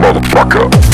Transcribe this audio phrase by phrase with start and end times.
[0.00, 0.89] motherfucker.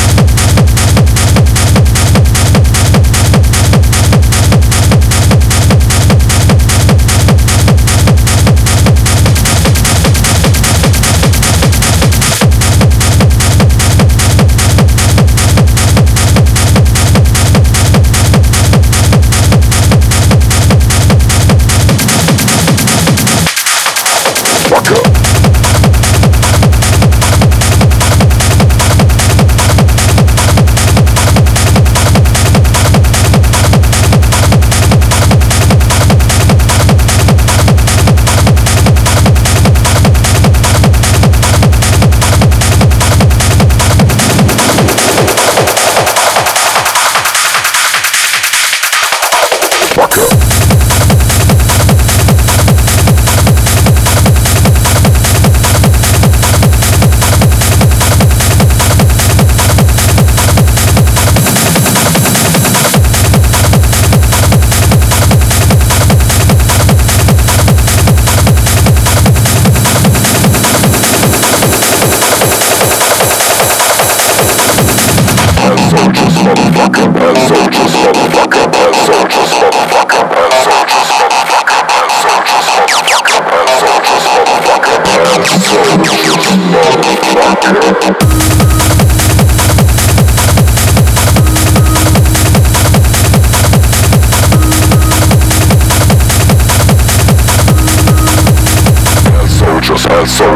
[100.27, 100.56] soul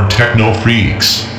[0.00, 1.29] Hard techno freaks.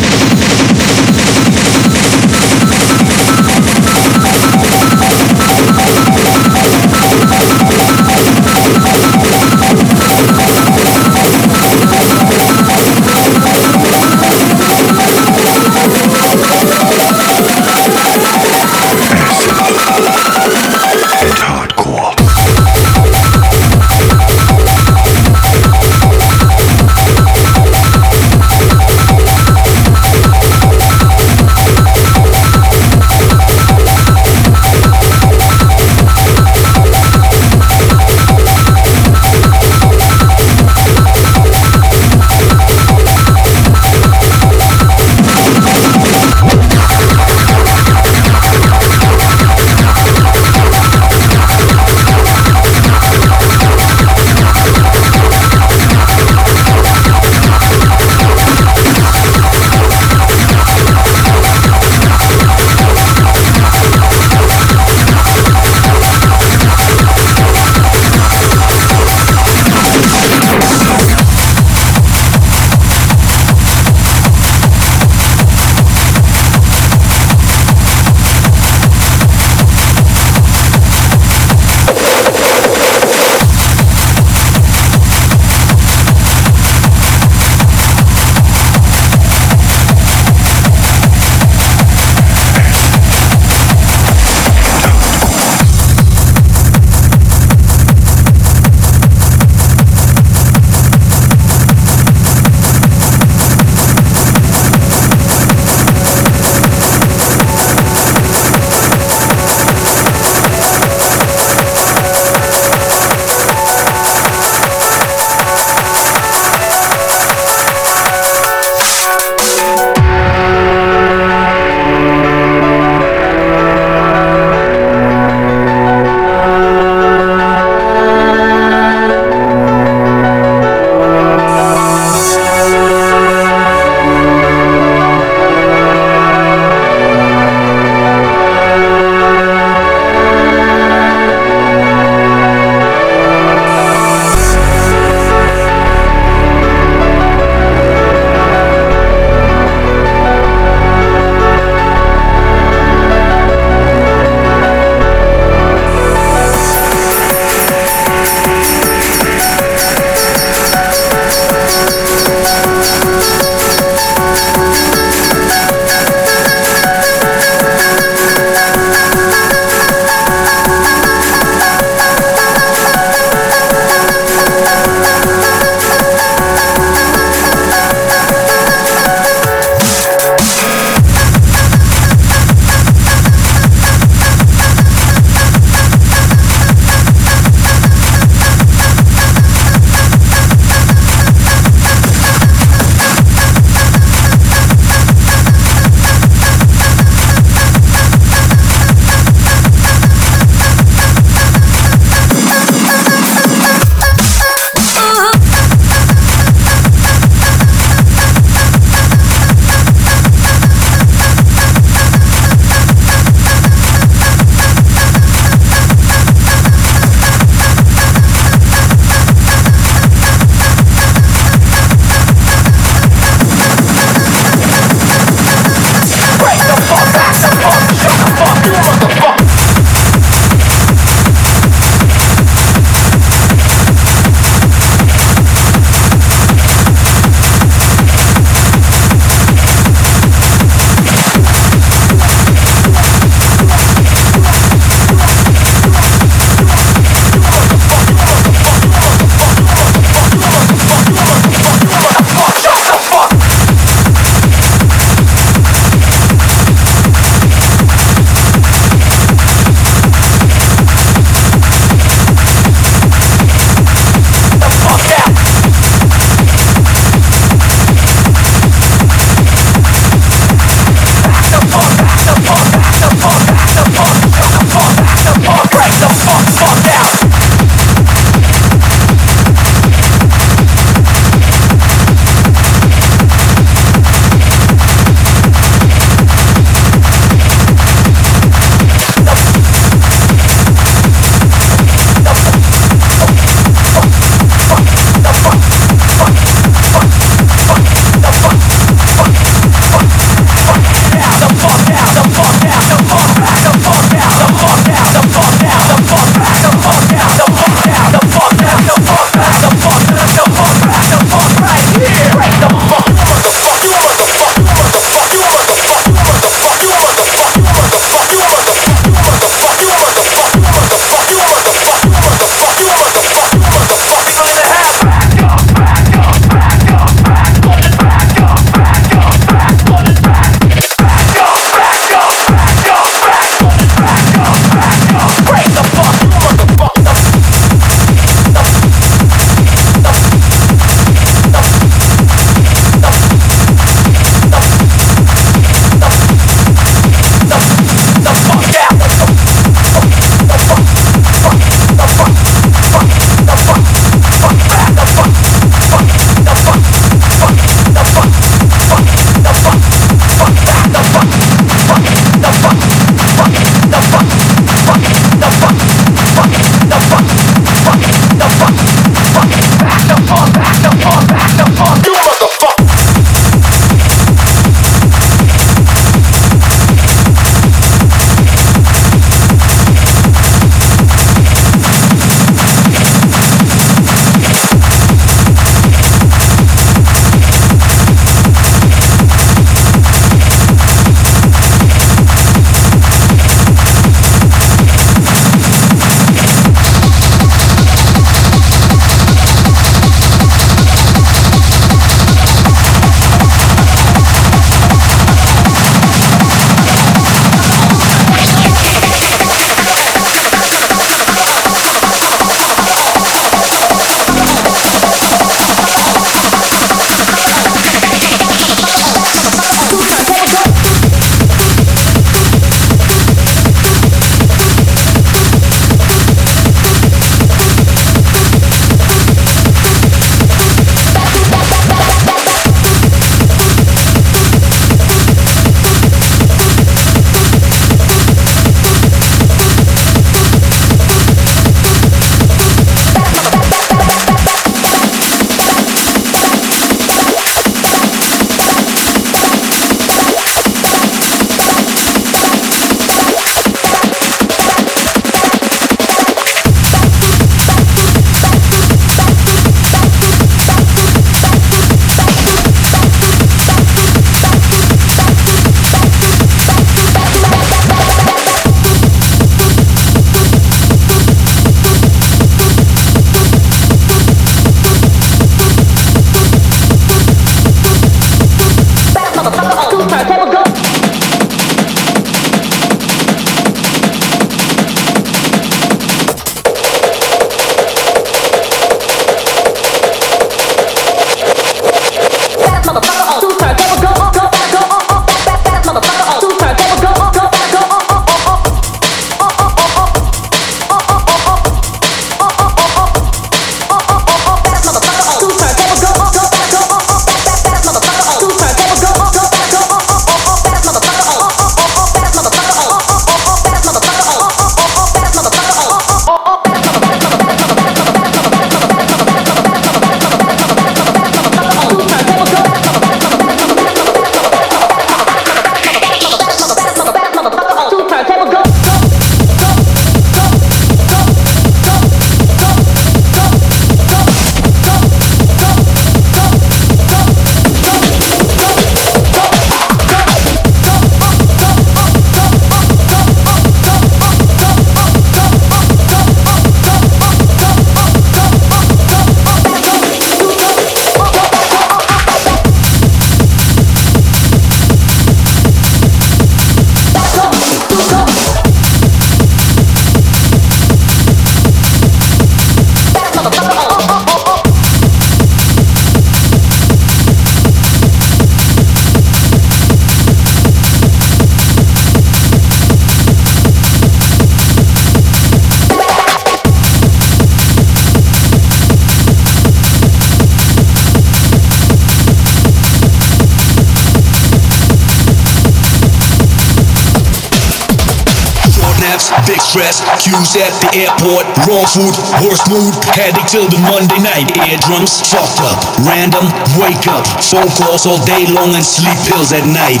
[589.76, 594.48] Stress, queues at the airport, wrong food, worst mood, headache till the Monday night.
[594.64, 595.76] Eardrums fucked up,
[596.08, 596.48] random,
[596.80, 600.00] wake up, phone calls all day long and sleep pills at night.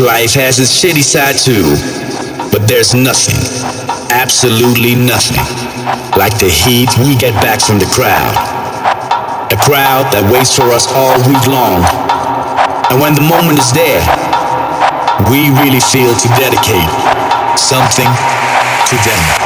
[0.00, 1.62] Life has its shitty side too,
[2.50, 3.38] but there's nothing,
[4.10, 5.38] absolutely nothing,
[6.18, 8.34] like the heat we get back from the crowd.
[9.52, 11.86] A crowd that waits for us all week long.
[12.90, 14.02] And when the moment is there,
[15.30, 16.90] we really feel to dedicate
[17.54, 18.10] something
[18.90, 19.43] to them.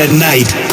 [0.00, 0.67] At night.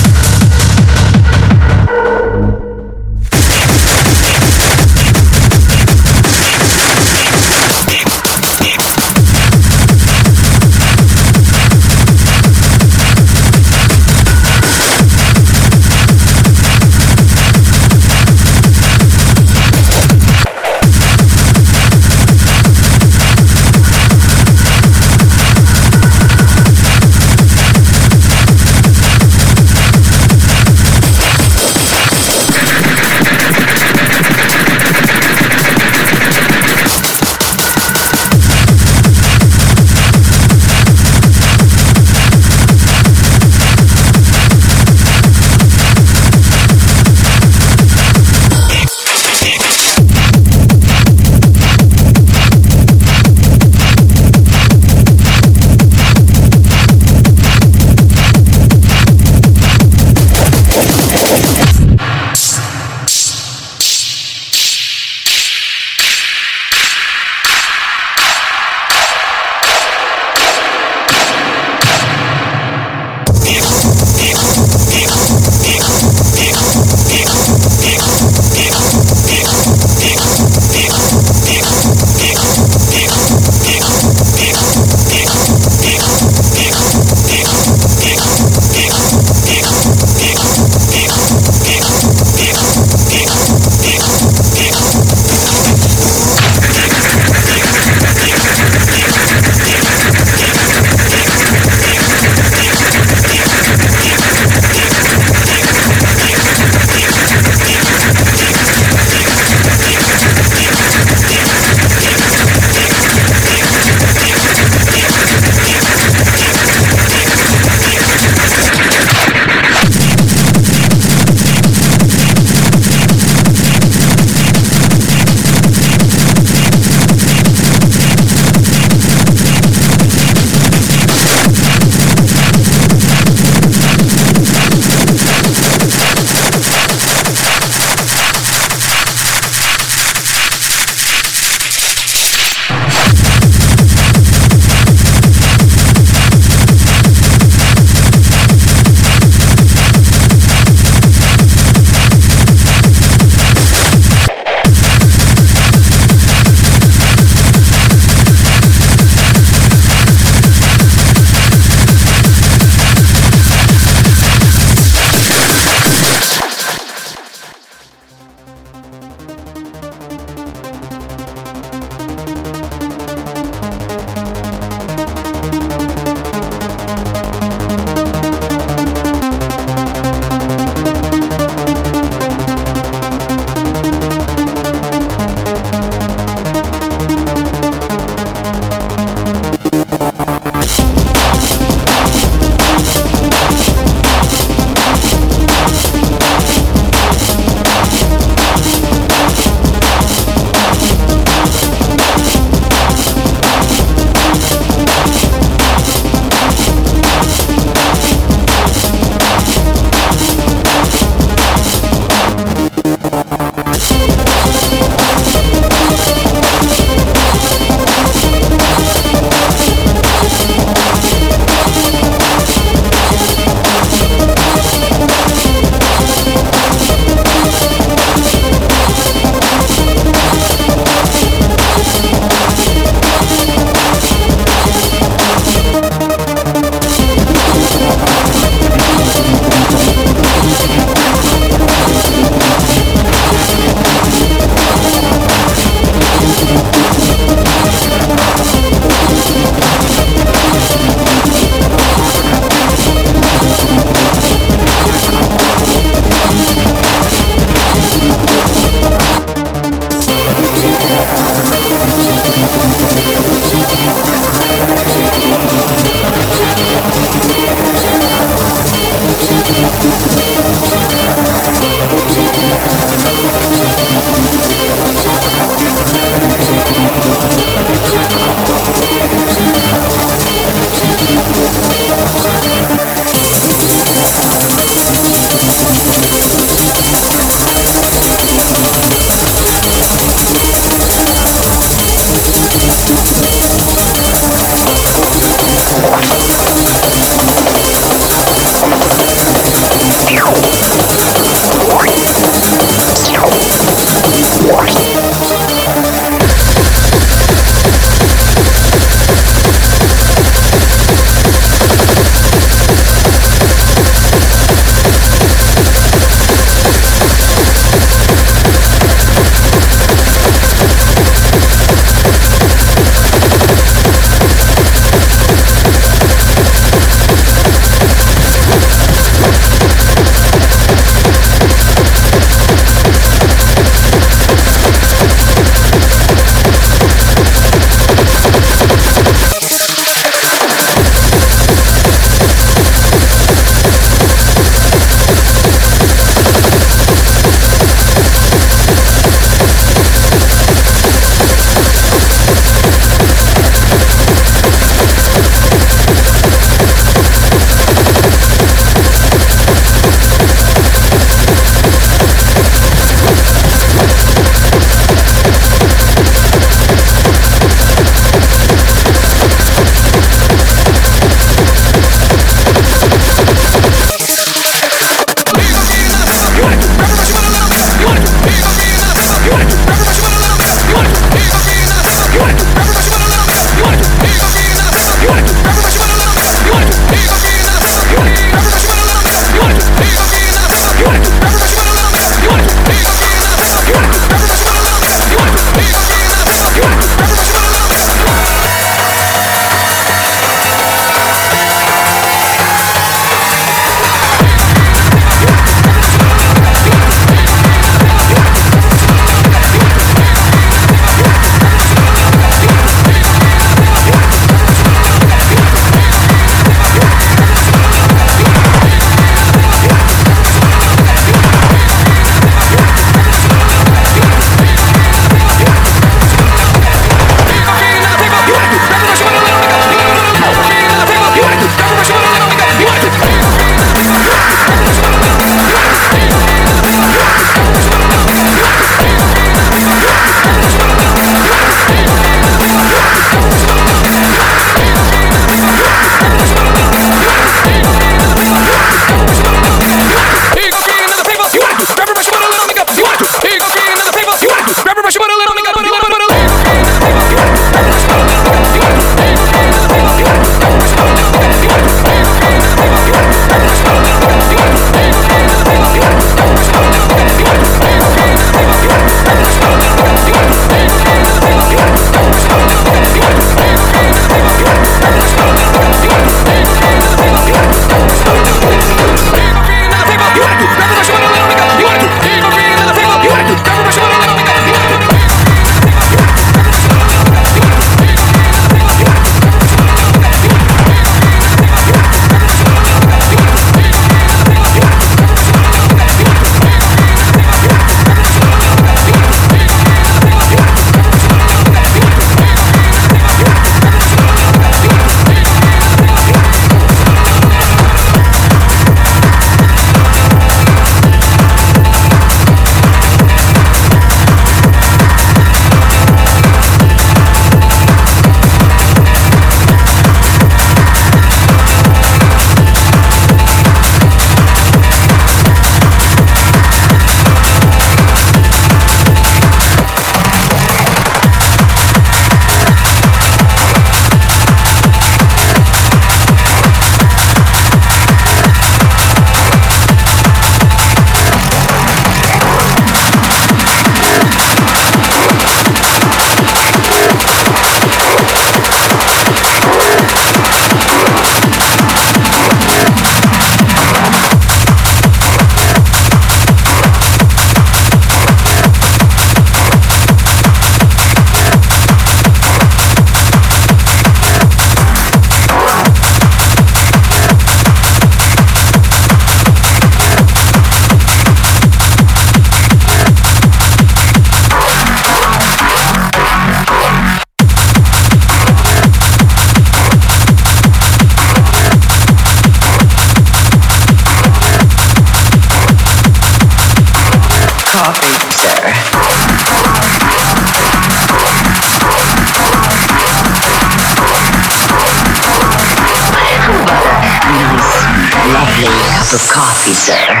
[598.93, 600.00] Of coffee, sir?